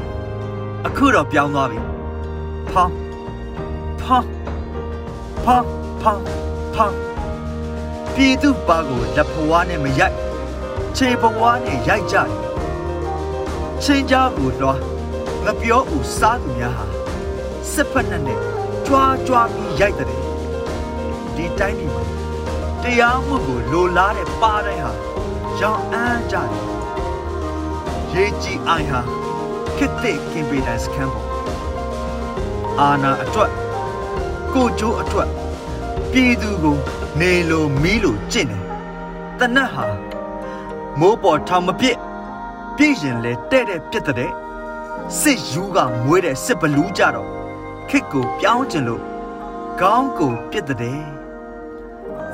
[0.86, 1.80] အခုတော့ပြောင်းသွားပြီ
[2.72, 2.94] ဖောင်း
[4.02, 4.28] ဖောင်း
[5.44, 5.68] ဖောင်း
[6.02, 6.24] ဖောင်း
[6.74, 6.96] ဖောင်း
[8.16, 10.16] ပြည်သူပါကိုလက်ဖွားနဲ့မရိုက်
[10.98, 12.47] ခြေပွားနဲ့ရိုက်ကြတယ်
[13.84, 14.80] ချင်းကြဘူးတော့
[15.46, 16.86] ငပြောဦးစားသူများဟာ
[17.72, 18.40] စစ်ဖက်နဲ့နဲ့
[18.86, 20.10] ကြွားကြွားပြီးရိုက်တဲ့
[21.36, 22.04] ဒီတိုင်းပြည်မှာ
[22.84, 24.94] တရားမှုကိုလိုလားတဲ့ပါတိုင်းဟာ
[25.62, 26.52] ရောင်အန်းကြတယ်
[28.14, 29.02] ရေးကြည့်အိုင်ဟာ
[29.78, 31.28] ခစ်တဲ့ကင်ပီတန်စကန်ပေါ်
[32.80, 33.52] အာနာအတွက်
[34.54, 35.30] ကိုကျိုးအတွက်
[36.12, 36.78] ပြည်သူကို
[37.20, 38.64] နေလိုမီးလိုကျင့်တယ်
[39.40, 39.86] တနတ်ဟာ
[41.00, 41.98] မိုးပေါ်ထောင်မပြစ်
[42.80, 44.32] ပြည့်ရင်လဲတဲ့တဲ့ပြစ်တဲ့
[45.20, 47.30] စစ်ယူကမွေးတဲ့စစ်ဘလူးကြတော့
[47.90, 49.04] ခစ်ကိုပြောင်းကျင်လို့
[49.82, 51.02] ကောင်းကိုပြစ်တဲ့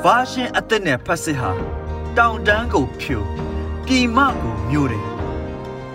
[0.04, 1.52] ဗာရှင်အသက်နဲ့ဖတ်စစ်ဟာ
[2.18, 3.18] တောင်တန်းကိုဖြူ
[3.86, 5.06] ပြည်မကိုမျိုးတယ်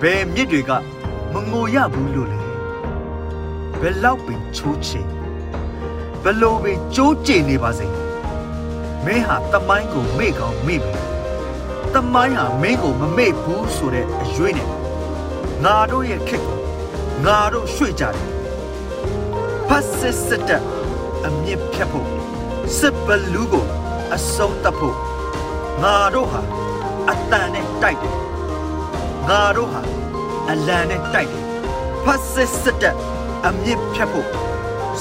[0.01, 0.71] ဘယ်မြစ်တွေက
[1.33, 2.41] မငိုရဘူးလို့လေ
[3.81, 5.07] ဘယ်လောက်ပင်ချိုးချင်
[6.23, 7.87] ဘယ်လိုပင်ကြိုးကျင်နေပါစေ
[9.05, 11.08] မင်းဟာတမိုင်းကိုမေ့ကောင်းမေ့ပြီ
[11.95, 14.69] တမိုင်းဟာမင်းကိုမမေ့ဘူးဆိုတဲ့အရွေးနဲ့
[15.65, 16.59] ငါတို့ရဲ့ခစ်ကို
[17.27, 18.29] ငါတို့ရွှေ့ကြတယ်
[19.69, 20.63] ဖတ်စစ်စစ်တဲ့
[21.27, 22.09] အမြင့်ဖြတ်ဖို့
[22.79, 23.67] စစ်ဘလူးကို
[24.15, 24.97] အဆုံးတတ်ဖို့
[25.83, 26.41] ငါတို့ဟာ
[27.11, 28.17] အတန်နဲ့တိုက်တယ်
[29.29, 29.81] ငါတို့ဟာ
[30.51, 31.45] အလံနဲ့တိုက်တယ်
[32.05, 32.95] ဖတ်စစ်စစ်တဲ့
[33.47, 34.29] အမြင့်ဖြတ်ဖို့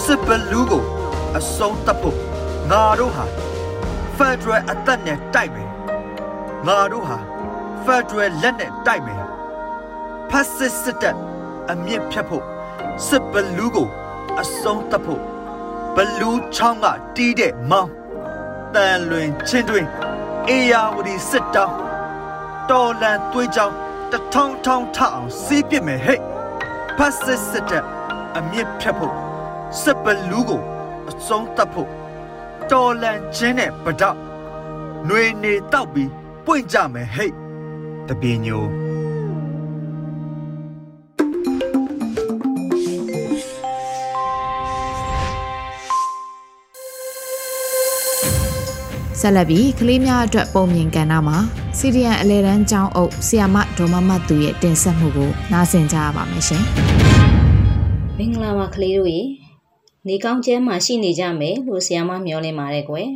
[0.03, 0.84] စစ်ဘလူးကို
[1.38, 2.17] အဆုံးတတ်ဖို့
[2.72, 3.25] ငါတို့ဟာ
[4.17, 5.67] ဖက်ဒရယ်အသက်နဲ့တိုက်မယ်
[6.68, 7.18] ငါတို့ဟာ
[7.86, 9.24] ဖက်ဒရယ်လက်နဲ့တိုက်မယ်
[10.30, 11.16] ဖတ်စစ်စစ်တဲ့
[11.72, 12.46] အမြင့်ဖြတ်ဖို့
[13.08, 13.90] စစ်ဘလူးကို
[14.42, 15.22] အဆုံးတတ်ဖို့
[15.96, 17.92] ဘလူးချောင်းကတီးတဲ့မောင်း
[18.76, 19.88] တန်လွင်ချင်းတွင်
[20.48, 21.76] အေယာဝတီစစ်တောင်း
[22.70, 23.76] တော်လန်သွေးကြောင်း
[24.12, 26.22] တထောင်ထောင်ထအောင်စီးပစ်မယ်ဟဲ့
[26.98, 27.84] ဖတ်စစ်စစ်တဲ့
[28.38, 29.16] အမြင့်ဖြတ်ဖို့
[29.82, 30.62] စစ်ဘလူးကို
[31.10, 31.90] အဆုံးတတ်ဖို့
[32.72, 34.18] တော်လန်ချင်းနဲ့ပဒေါက်
[35.06, 36.12] ຫນွေနေတောက်ပြီး
[36.50, 37.32] ပွင့်ကြမယ်ဟဲ့
[38.08, 38.63] တပင်းညို
[49.22, 51.38] ဆက်လက်ပြီးကလေးများအတွက်ပုံမြင်ကဏ္ဍမှာ
[51.77, 56.63] စီရီယန်အလဲတန်းကျောင်းအုပ်ဆီယာမဒေါ်မမတ်သူရဲ့တင်ဆက်မှုကိုနားဆင်ကြရပါမယ်ရှင်
[58.18, 59.22] မင်္ဂလာပါကလေးတို့ရေ
[60.08, 63.10] နေကောင်းကျမ်းမှာရှိနေကြမယ်လို့ဆီယာမမျှော်လင့်ပါတယ်ကွယ်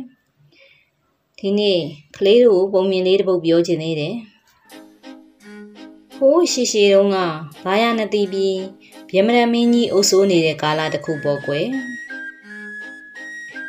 [1.44, 1.80] ဒီနေ့
[2.16, 4.16] ကလေးတို့ပုံမြင်လေးတစ်ပုဒ်ပြောချင်သေးတယ်
[6.16, 7.18] ဟိုးရှိရှိတုန်းက
[7.64, 8.60] ဘာရနတိပြီး
[9.10, 11.66] ဗျမရမင်းကြီးအုပ်စိုးနေတဲ့ကာလတစ်ခုပေါ့ကွယ်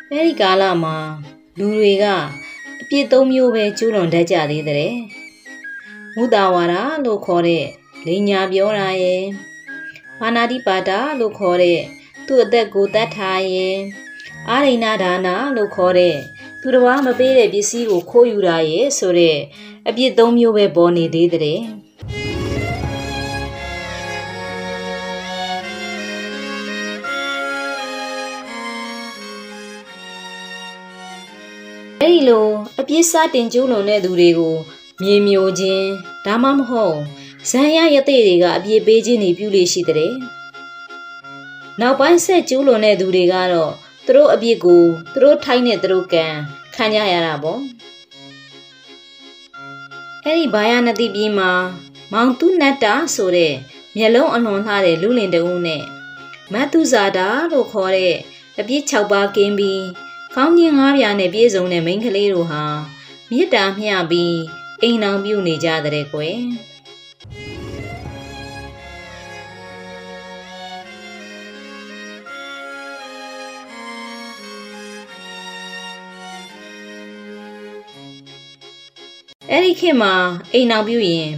[0.09, 0.97] အဲဒီကာလမှာ
[1.57, 2.05] လူတွေက
[2.81, 4.95] အပြစ်သုံးမျိုးပဲကျူးလွန်တတ်ကြသေးတဲ့
[6.15, 7.65] မုတာဝါဒလို့ခေါ်တဲ့
[8.05, 9.23] လိညာပြောတာရဲ့
[10.19, 11.79] မာနာတိပါတာလို့ခေါ်တဲ့
[12.27, 13.77] သူ့အသက်ကိုတတ်ထားရဲ့
[14.49, 16.17] အာရိဏဒါနာလို့ခေါ်တဲ့
[16.65, 19.37] သူတော်ဘာမပေးတဲ့ပစ္စည်းကိုခိုးယူတာရဲ့ဆိုတဲ့
[19.87, 21.59] အပြစ်သုံးမျိုးပဲပေါ်နေသေးတဲ့
[32.01, 32.47] အဲ့ဒီလို
[32.79, 34.55] အပြစ်စတင်ကျူးလွန်တဲ့သူတွေကို
[35.01, 35.87] မြေမျိုးခြင်း
[36.25, 36.97] ဒါမှမဟုတ်
[37.49, 40.13] ဇန်ရရတဲ့တွေကအပြစ်ပေးခြင်းတွေပြုလို့ရှိတဲ့
[41.79, 46.25] နောက်ပိုင်းဆက်ကျူးလွန်တဲ့သူတွေကတော့ သူတို့အပြစ်ကိုသူတို့ထိုင်းတဲ့သူတို့ကံ
[46.75, 47.59] ခံကြရတာပေါ့
[50.25, 51.51] အဲ့ဒီဘာယာနတိပြည်မှာ
[52.13, 53.53] မောင်တုနတ္တာဆိုတဲ့
[53.97, 55.83] မျက်လုံးအလွန်လှတဲ့လူလင်တဦးနဲ့
[56.53, 58.15] မတ်တုဇာတာလို့ခေါ်တဲ့
[58.59, 59.85] အပြစ်6ပါးကင်းပြီး
[60.35, 62.63] ကောင်းကြီးငါးပြားနဲ့ပြည့်စုံတဲ့မိန်းကလေးတို့ဟာ
[63.29, 64.37] မေတ္တာမျှပြီး
[64.81, 66.39] အိမ်အောင်ပြုနေကြတဲ့ကွယ်
[79.55, 80.13] အဲ့ဒီခေတ်မှာ
[80.53, 81.29] အိမ်အောင်ပြုရင်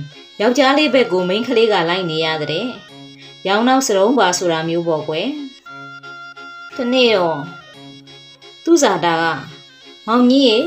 [0.42, 2.66] ယောက်ျားလေးဘက်ကိုမိန်းကလေးကလိုက်နေရတဲ့။
[3.48, 5.28] ရောင်နောက်စရုံးပါဆိုတာမျိုးပေါ့ကွယ်။
[6.76, 7.40] ဒီနေ့တော့
[8.64, 9.24] သူ့ဇာတာက
[10.08, 10.58] မောင်ကြီးရေ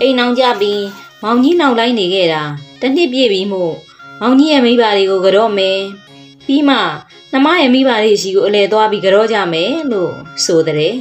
[0.00, 0.84] အိမ်အောင်ကြပြီး
[1.22, 2.42] မောင်ကြီးနောက်လိုက်နေခဲ့တာ
[2.80, 3.74] တနှစ်ပြည့်ပြီမို့
[4.20, 5.78] မောင်ကြီးရဲ့မိဘတွေကိုကြော့မယ်
[6.46, 6.76] ပြီးမှ
[7.32, 10.12] နှမရဲ့မိဘတွေရှိကိုအလဲသွားပြီးကြော့ကြမယ်လို့
[10.44, 10.94] ဆိုတဲ့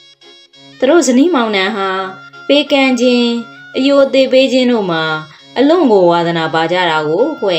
[0.78, 1.88] ။သူတို့ဇနီးမောင်နှံဟာ
[2.48, 5.02] ပေးကမ်းခြင်း အယိုအသေးပေးခြင်းတို့မှာ
[5.58, 7.50] အလွန်ကိုဝါသနာပါကြတာကိုကွ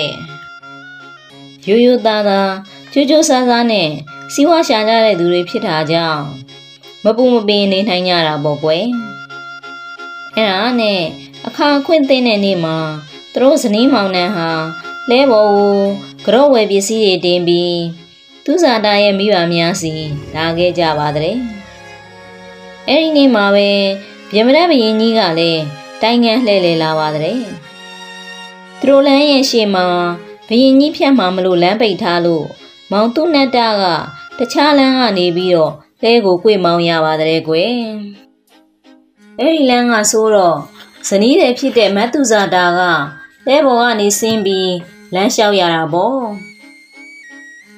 [1.68, 2.52] ရိုးရိုးသားသား
[2.92, 3.90] ကြိုးကြိုးဆန်းဆန်းနဲ့
[4.34, 6.24] စီးပွားရှာကြတဲ့သူတွေဖြစ်တာကြောင့်
[7.04, 8.86] မပူမပင်နေနိုင်ကြတာပေါ့ကွယ်
[10.36, 11.02] အဲ့ဒါနဲ့
[11.48, 12.78] အခါခွင့်သိတဲ့နေ့မှာ
[13.34, 14.50] သူတို့ဇနီးမောင်နှံဟာ
[15.10, 15.78] လဲပေါ်ကို
[16.26, 17.80] ကြော့ဝယ်ပစ္စည်းတွေတင်ပြီး
[18.46, 19.94] သူဇာတာရဲ့မိဘများစီ
[20.36, 21.36] လာခဲ့ကြပါတဲ့
[22.88, 23.70] အဲ့ဒီနေ့မှာပဲ
[24.34, 25.64] ဗျမရဘရင်ကြီးကလည်း
[26.02, 27.40] တိုင်းငန်းလှည့်လည်လာပါတဲ့
[28.80, 29.86] သူတို့လမ်းရဲ့ရှေ့မှာ
[30.48, 32.46] ဘရင်ကြီးဖြတ်မှမလို့လမ်းပိတ်ထားလို့
[32.92, 33.84] မောင်သူနတ်တာက
[34.38, 37.76] တခြားလမ်းကနေပြီးတော့လဲကိုကြွေမောင်းရပါတဲ့ကွယ်
[39.40, 40.58] အဲ့ဒီလမ်းကဆိုတော့
[41.08, 42.82] ဇနီးတယ်ဖြစ်တဲ့မတ်သူဇာတာက
[43.48, 44.74] လဲဘော်ကနေဆင်းပြီး
[45.14, 46.24] လမ်းလျှောက်ရတာပေါ့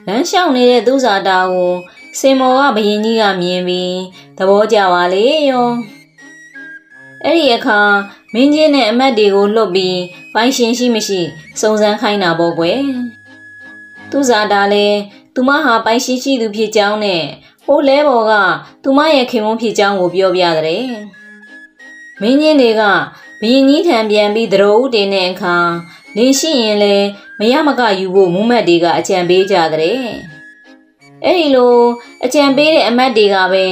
[0.08, 1.73] လမ်းလျှောက်နေတဲ့သူဇာတာကို
[2.19, 3.97] စင်မော်ကဘရင်ကြီးကမြင်ပြီး
[4.38, 5.67] သဘောကျပါလေရော
[7.25, 7.80] အဲ့ဒီအခါ
[8.34, 9.99] မင်းကြီးနဲ့အမတ်တွေကိုလှုပ်ပြီး
[10.34, 11.19] ပိုင်ရှင်ရှိမရှိ
[11.62, 12.82] စုံစမ်းခိုင်းတာပေါ့ကွယ်
[14.12, 14.99] သူဇာတာလည်း
[15.34, 17.23] သူမဟာပိုင်ရှိရှိသူဖြစ်ကြောင်းနဲ့
[17.65, 18.34] ဟိုလဲဘော်က
[18.84, 20.86] သူမရဲ့ခင်မုန်းဖြစ်ကြောင်းကိုပြောပြတဲ့
[22.21, 22.84] မင်းကြီးတွေက
[23.41, 25.56] ဘရင်ကြီးထံပြန်ပြီးသတော်ဦးတင်တဲ့အခါ
[26.15, 26.95] လင်းရှိရင်လဲ
[27.39, 29.99] မရမကယူဖို့မုံမက်တွေကအကြံပေးကြတဲ့
[31.23, 31.75] အဲ့ဒီလို
[32.25, 33.65] အကြံပေးတဲ့အမတ်တွေကပဲ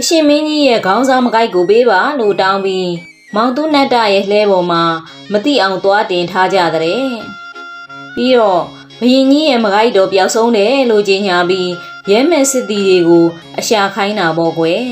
[0.00, 2.90] အရှင်မင်းကြီးရဲ့ခေါင်းဆောင်မကိုက်ကိုပေးပါလို့တောင်းပြီး
[3.34, 4.82] မောင်သူနတ်တရဲ့လှဲပေါ်မှာ
[5.32, 6.84] မတိအောင်သွားတင်ထားကြတဲ့
[8.14, 8.62] ပြီးတော့
[9.00, 11.70] ဘရင်ကြီးရဲ့မကိုက်တော်ပျောက်ဆုံးတယ်လို့ကြေညာပြီး
[12.10, 13.26] ရဲမဲ့စစ်တီတွေကို
[13.58, 14.84] အရှာခိုင်းတာပေါ့ကွယ်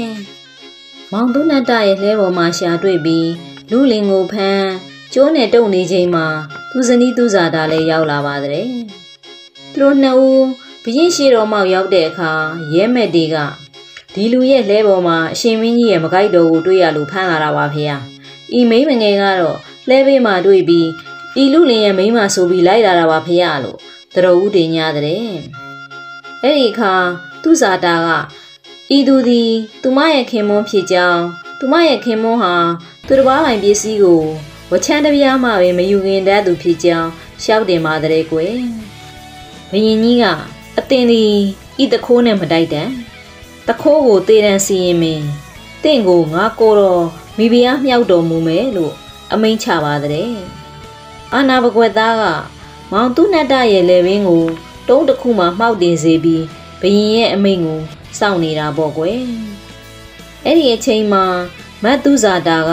[1.13, 3.31] မောင်သူနတ်တရဲ့လှဲပေါ်မှာရှာတွေ့ပြီး
[3.71, 4.69] လူလင်ကိုဖမ်း
[5.13, 6.27] ကျိုးနဲ့တုံနေချိန်မှာ
[6.71, 8.67] သူဇနီးသူဇာတာလည်းရောက်လာပါတဲ့
[9.73, 10.45] သူတို့နှစ်ဦး
[10.85, 12.33] ဘရင်ရှိတော်မောက်ရောက်တဲ့အခါ
[12.75, 13.37] ရဲမဲ့တွေက
[14.17, 17.85] ဒီလူရဲ့လဲပေါ်မှာအရှင်မင်းကြီးရဲ့မကိုက်တော်ကိုတွေ့ရလို့ဖမ်းလာတာပါဖေ။
[18.59, 20.89] ဤမိမငယ်ကတော့လဲဘေးမှာတွေ့ပြီး
[21.43, 23.79] ဤလူလင်ရဲ့မိမဆိုပြီးလိုက်လာတာပါဖေလို့
[24.15, 25.25] တတော်ဦးတင်ညာတဲ့။
[26.43, 26.95] အဲ့ဒီအခါ
[27.43, 28.09] သူဇာတာက
[28.97, 29.53] ဤသူသည်
[29.83, 31.23] သူမရဲ့ခင်မွန်းဖြစ်ကြောင်း
[31.59, 32.55] သူမရဲ့ခင်မွန်းဟာ
[33.07, 34.23] သူတစ်ပါးပိုင်ပစ္စည်းကို
[34.71, 37.11] ဝချမ်းတပြားမှပဲမယူခင်တတ်သူဖြစ်ကြောင်း
[37.43, 38.57] ရှောက်တင်ပါတဲ့ကွယ်။
[39.73, 40.25] ဘယင်ကြီးက
[40.79, 41.25] အတင်ဒီ
[41.83, 42.91] ဤတခိုးနဲ့မတိုက်တန်
[43.69, 45.27] တခိုးကိုတေးတန်းစီရင်မင်း
[45.83, 47.05] တင့်ကိုငါကိုတော့
[47.37, 48.95] မိဖုရားမြောက်တော်မူမယ်လို့
[49.33, 50.31] အမိန့်ချပါတဲ့။
[51.33, 52.25] အာနာဘကွက်သားက
[52.93, 54.45] မောင်သူနတ်တရဲ့လေဘင်းကို
[54.89, 56.45] တုံးတစ်ခုမှမှောက်တင်စေပြီး
[56.81, 57.81] ဘရင်ရဲ့အမိန့်ကို
[58.19, 59.21] စောင့်နေတာပေါ့ကွယ်။
[60.45, 61.25] အဲ့ဒီအချိန်မှာ
[61.83, 62.73] မတ်သူဇာတာက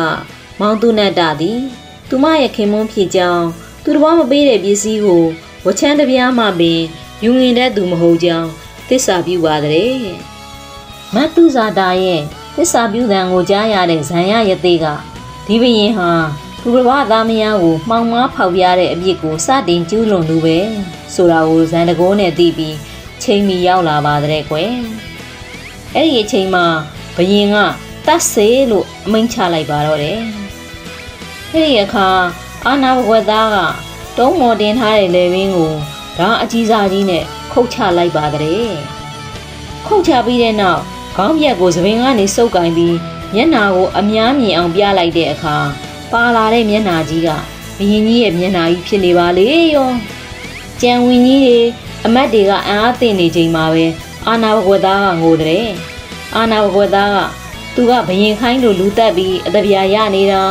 [0.60, 1.62] မောင်သူနတ်တသည်
[2.10, 3.48] သူမရဲ့ခင်မွန်းဖြစ်ကြောင်း
[3.84, 5.24] သူတစ်ပါးမပေးတဲ့ပစ္စည်းကို
[5.66, 6.80] ဝချမ်းတပြားမှပင်
[7.24, 8.50] ယူငင်တဲ့သူမဟုတ်ကြောင်း
[8.88, 10.33] သစ္စာပြုပါတဲ့
[11.16, 12.22] မတ်သူဇာတာရဲ့
[12.56, 14.86] သစ္စာပြုသံကိုကြားရတဲ့ဇံရရသေးက
[15.48, 16.12] ဒီဘရင်ဟာ
[16.62, 20.58] သူတစ်ပါးသားမယားကိုမှောင်မားဖောက်ပြတဲ့အပြစ်ကိုစတင်ကျူးလွန်သူပဲ
[21.14, 22.78] ဆိုတာကိုဇန်တကိုးနဲ့သိပြီး
[23.24, 24.72] ချိန်မီရောက်လာပါတဲ့ကွယ်
[25.96, 26.66] အဲ့ဒီအချိန်မှာ
[27.16, 27.58] ဘရင်က
[28.08, 30.20] တတ်စေလို့အမိန့်ချလိုက်ပါတော့တယ်
[31.52, 32.08] အဲ့ဒီအခါ
[32.66, 33.58] အာနာဘဝတ်သားက
[34.18, 35.74] တုံးမော်တင်ထားတဲ့လေဝင်းကို
[36.18, 38.70] ဓာအကြီးစားကြီးနဲ့ခုတ်ချလိုက်ပါတဲ့
[39.88, 40.82] ခုတ်ချပြီးတဲ့နောက်
[41.16, 42.98] ခေါင်းပြက်ကိုသပင်ကနေစုပ်ကင်ပြီး
[43.34, 45.56] မျက်နာကိုအများမြင်အောင်ပြလိုက်တဲ့အခါ
[46.12, 47.30] ပါလာတဲ့မျက်နာကြီးက
[47.78, 49.46] ဘရင်ကြီးရဲ့မျက်နာကြီးဖြစ်နေပါလေ
[49.76, 49.90] ရော
[50.82, 51.60] ကြံဝင်ကြီးတွေ
[52.06, 53.86] အမတ်တွေကအံ့အားသင့်နေချိန်မှာပဲ
[54.28, 55.68] အာနာဘဂဝသားကငိုတဲ့
[56.36, 57.18] အာနာဘဂဝသားက
[57.76, 60.44] သူကဘရင်ခိုင်းလို့လူတက်ပြီးအတပြာရနေတာ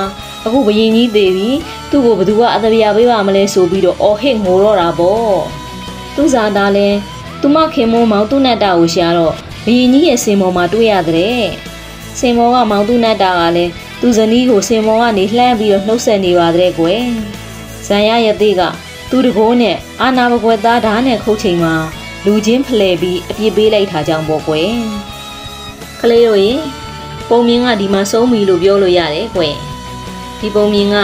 [0.44, 1.50] အခုဘရင်ကြီးသေးပြီ
[1.90, 5.38] သူ့ကိုဘသူကအတပြာပေးပါမလဲဆိုပြီးတော့အော်ဟစ်ငိုတော့တာပေါ့
[6.14, 6.88] သူဇာတာလဲ
[7.40, 11.44] သူမခင်မိုးမောင်သူနတ်တာကိုရှာတော့ ဘရင်ကြီးရဲ့စင်မော်မှာတွေ့ရတဲ့
[12.18, 17.02] စင်မော်ကမောင်သူနတ်တာကလည်းသူဇနီးကိုစင်မော်ကနေလှမ်းပြီးတော့နှုတ်ဆက်နေပါတဲ့ကွယ်
[17.86, 18.62] ဇံရရသေးက
[19.10, 21.74] သူတကိုးနဲ့အာနာဘကွယ်သားဓာတ်နဲ့ခုတ်ချိန်မှာ
[22.24, 24.72] လူချင်းဖလှယ်ပြီးအပြစ်ပေးလိုက်တာကြောင့်ပေါ့ကွယ်
[26.00, 26.60] ကလေးတို့ရင်
[27.28, 29.54] ပုံမြင်ကဒီမှာဆုံးပြီလို့ပြောလို့ရတယ်ကွယ်
[30.40, 30.96] ဒီပုံမြင်က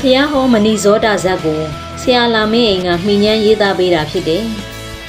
[0.00, 1.60] ဖះဟောမဏိဇောတာဇက်ကို
[2.00, 4.44] ဆရာလာမင်းအိမ်ကမှီညမ်းရေးသားပေးတာဖြစ်တယ်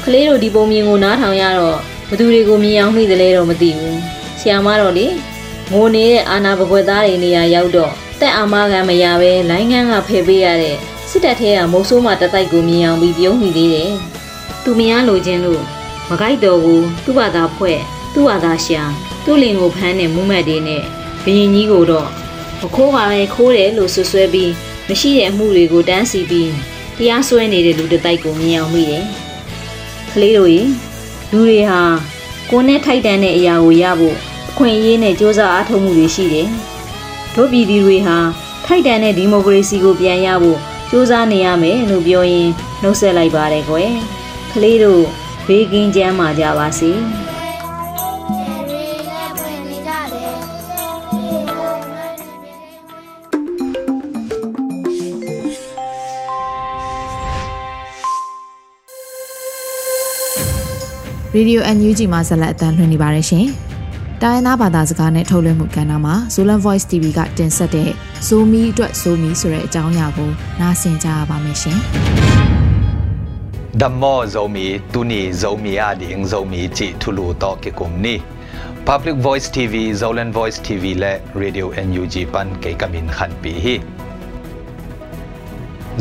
[0.04, 4.00] ကလေးတို့ဒီပုံမြင်ကိုနားထောင်ရတော့ ဘသူတွေကိုမြင်အောင်မိတယ်လဲတော့မသိဘူး
[4.40, 5.08] ဆရာမတော့လေ
[5.72, 10.78] ငိုနေတဲ့အာနာဘကွယ်သားတွေနေရာရောက်တော့တက်အာမခံမရပဲလိုင်းငန်းကဖယ်ပေးရတဲ့
[11.10, 13.92] စစ်တပ်ထဲကမုတ်ဆိုးမတတိုက်ကိုမြင်အောင်ပြီးပြုံးမိသေးတယ်
[14.64, 15.62] သူမရလိုခြင်းလို့
[16.10, 17.80] မကိုက်တော်ကိုသူ့ဘာသာဖွဲ့
[18.14, 18.82] သူ့ဘာသာရှာ
[19.26, 20.84] သူ့လင်ကိုဖမ်းတဲ့မူးမတ်တွေနဲ့
[21.24, 22.10] ဘရင်ကြီးကိုတော့
[22.62, 24.52] မခိုးပါပဲခိုးတယ်လို့ဆွဆွဲပြီး
[24.88, 26.52] မရှိတဲ့အမှုတွေကိုတန်းစီပြီး
[26.98, 29.06] တရားစွဲနေတဲ့လူတစ်တိုက်ကိုမြင်အောင်မိတယ်
[30.12, 30.62] ကလေးတို့ရေ
[31.36, 31.82] လူတွေဟာ
[32.50, 34.16] ကိုယ်နဲ့ထိုက်တန်တဲ့အရာကိုရဖို့
[34.50, 36.48] အခွင့်အရေးနဲ့ကြိုးစားအားထုတ်မှုတွေရှိတယ်။
[37.36, 38.18] တို့ပြည်သူတွေဟာ
[38.66, 43.92] ထိုက်တန်တဲ့ဒီမိုကရေစီကိုပြန်ရဖို့ကြိုးစားနေရမယ်လို့ပြောရင်းနှုတ်ဆက်လိုက်ပါတယ်ကွယ်။
[44.52, 45.04] ကလေးတို့
[45.48, 46.92] ဘေးကင်းကြမ်းပါကြပါစေ။
[61.37, 63.47] Radio NUG မှာဆက်လက်အသံလွှင့်နေပါတယ်ရှင်။
[64.23, 67.91] တိုင်းသားဘာသာစကားနဲ့ထုတ်လွှင့်မှုကဏ္ဍမှာ Zolan Voice TV ကတင်ဆက်တဲ့
[68.29, 71.79] Zomi အတွက် Zomi ဆိုတဲ့အကြောင်းအရာကိုနားဆင်ကြရပါမယ်ရှင်။
[73.81, 78.15] Dhammo Zomi Tuni Zomi Ading Zomi Chi Thulu To Ke Kum Ni
[78.89, 83.75] Public Voice TV Zolan Voice TV และ Radio NUG ปันเกกามินขันปีฮี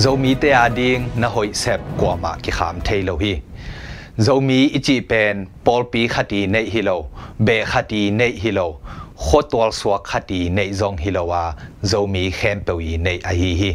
[0.04, 3.34] Zomi te ading na hoi sep kwa ma ki kham thailo hi
[4.19, 7.07] zomi ichi pen polpi khati nei hilo
[7.39, 8.79] be khati nei hilo
[9.19, 13.73] khotwal swa khati nei zong hilowa zomi khem pewi nei a hi hi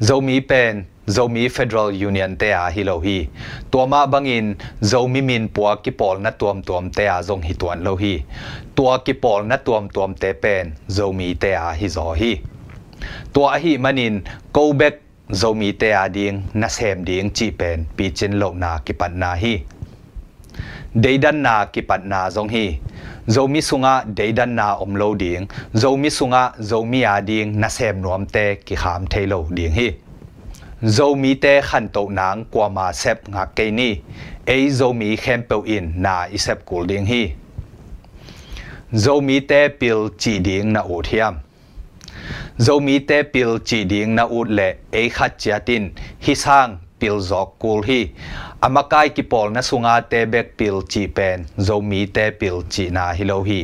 [0.00, 3.28] zomi pen zomi federal union te a hi lo hi
[3.70, 7.84] toma bangin zomi min puwa ki pol na tuam tuam te a zong hi tuan
[7.84, 8.14] lo hi
[8.76, 12.32] tua ki pol na tuam tuam te pen zomi te a hi zo hi
[13.32, 14.22] tua hi manin
[14.52, 14.94] go back
[15.32, 19.12] zomi te a ding na sem ding chi pen pi chin lo na ki pat
[19.14, 19.54] na hi.
[20.94, 22.78] Deidan na ki pat na zong hi.
[23.26, 28.26] Zomi sunga deidan na om lo ding zomi sunga zomi a ding na sem nuam
[28.26, 29.88] te ki kham thailo ding hi.
[30.82, 33.90] Zomi te khan to nang kwa ma sep nga ke ni.
[34.46, 37.22] Ei zomi khem pe in na isep kul ding hi.
[38.92, 41.34] Zomi te pil chi ding na u thiam
[42.66, 45.90] zomi te pil chi ding na ut le ei khat chatin
[46.26, 48.00] hi sang pil zok kul hi
[48.66, 53.04] amakai ki pol na sunga te bek pil chi pen zomi te pil chi na
[53.18, 53.62] hi lo hi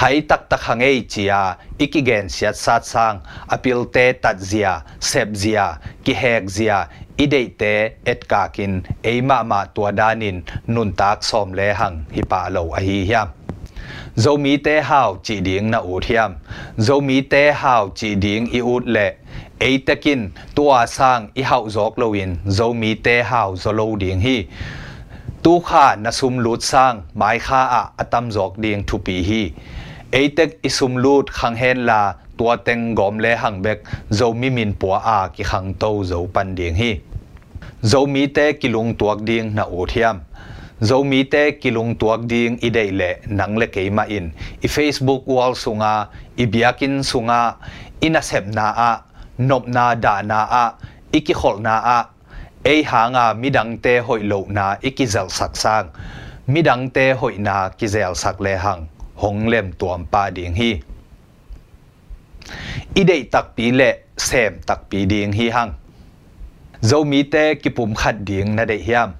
[0.00, 1.40] hai tak tak hangei chia
[1.84, 3.16] ikigen siat sat sang
[3.54, 5.66] apil te tat zia sep zia
[6.04, 6.78] ki hek zia
[7.24, 7.74] idei te
[8.12, 12.80] et kakin eima ma tua danin nun tak som le hang hi pa lo a
[12.86, 13.28] hi hiam
[14.16, 16.34] dấu mi tế hào chỉ điếng na út thiam
[16.76, 19.14] dấu mi tế hào chỉ điếng i út lệ.
[19.60, 22.36] Ấy tế kinh tua sang i hậu giọt lâu yên.
[22.46, 24.46] Dấu mi tế hào do lâu điếng hi.
[25.42, 29.50] Tu kha na sum lút sang mai kha a atam giọt điếng thu bì hi.
[30.12, 33.78] Ấy tế i sum lút khang hen là, tua teng gom le hang bek
[34.10, 36.96] dấu mi min pua a ki khang tâu dấu pan điếng hi.
[37.82, 40.20] Dấu mi tế ki lung tuak điếng na út thiam
[40.80, 44.30] zo mi te kilung tuak ding i dei le nang le keima in.
[44.62, 47.54] I facebook wall sunga, i biakin sunga
[48.00, 48.92] ina sep na a,
[49.38, 50.72] nop na da na a
[51.12, 52.04] iki khol na a.
[52.64, 55.88] Ei hanga midang te hoi lo na iki zel sak sang.
[56.46, 58.88] Midang te hoi na ki zel sak le hang.
[59.14, 60.80] Hong lem tuam pa ding hi.
[62.94, 65.72] Idei tak pi le, sem tak pi ding hi hang.
[66.82, 69.12] Zo mi te ki pum khat ding na dei hiam.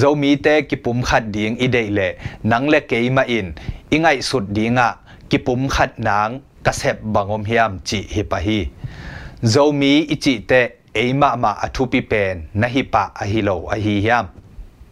[0.00, 2.08] Zo mi te ki pum khat ding idei le
[2.42, 3.52] nang le ke ma in
[3.90, 4.88] ingai sut dinga
[5.30, 8.60] ki pum khat nang ka sep bangom hiam chi hi pa hi
[9.42, 10.60] zo mi ichi te
[10.94, 14.26] eima ma athu pi pen na hi pa a hi lo a hi hiam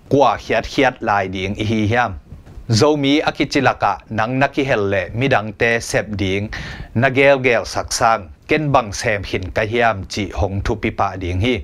[0.09, 2.12] kwa khiat khiat lai ding i hi hiam
[2.68, 6.48] zomi akichilaka nang naki helle midang te sep ding
[6.94, 11.40] nagel gel saksang ken bang sem hin ka hiam chi hong thu pi pa ding
[11.40, 11.61] hi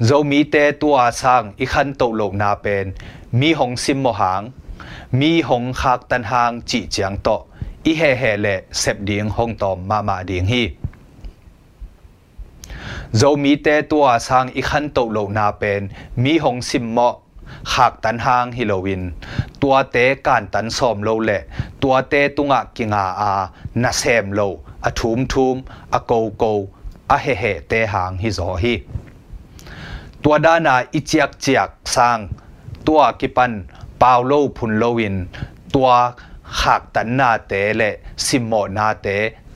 [0.00, 2.92] zo mi te tua sang i khan to lo na pen
[3.32, 4.50] mi hong sim mo hang
[5.12, 7.36] mi hong khak tan hang chi chiang to
[7.84, 10.68] i he he le sep ding hong tom ma ma ding hi
[13.12, 17.10] zo mi te tua sang i khan to lo na pen mi hong sim mo
[17.72, 19.02] ขากตันหางฮิโลวิน
[19.62, 21.42] ตัวเตการตันสอมโลเละ
[21.82, 23.32] ตัวเตตุงะกิงาอา
[23.82, 24.40] นาเซมโล
[24.84, 25.56] อทุมทุม
[25.94, 26.44] อโกโก
[27.10, 28.74] อเฮเฮเตหางฮิโซฮี
[30.28, 32.18] ตัวด้านนาอิจักเจียกสร้ง
[32.86, 33.52] ตัวกิปัน
[34.02, 35.16] ปาวโลพุนโลวิน
[35.74, 35.88] ตัว
[36.60, 37.90] ขากตันนาเตและ
[38.24, 39.06] สิมโมนาเต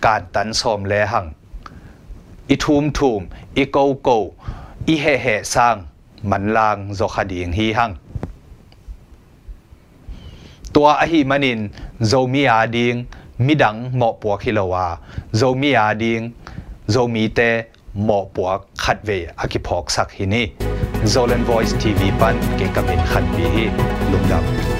[0.04, 1.26] การตันสมแลหัง
[2.50, 3.20] อิทุมทุม
[3.56, 4.09] อิโกโก
[4.88, 5.76] อิเฮเฮสร้ง
[6.30, 7.90] มันลางโจคดีงฮีหัง
[10.74, 11.61] ตัวอหิมันิน
[12.09, 12.94] โจมีอาดิง
[13.46, 14.87] มิดังเหมาะปัวคิโลวา
[15.37, 16.20] โจมีอาดิง
[16.90, 17.40] โจมีเต
[18.05, 18.50] หมอปัว
[18.85, 20.42] ขัดเวอากิพอกสักฮินี
[21.12, 23.64] Zolan Voice TV ปันเกกับเป็นขัดบีฮี
[24.12, 24.79] ลุงดำ